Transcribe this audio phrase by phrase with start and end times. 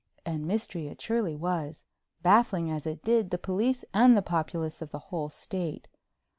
[0.25, 1.83] And mystery it surely was,
[2.23, 5.87] baffling, as it did, the police and the populace of the whole state.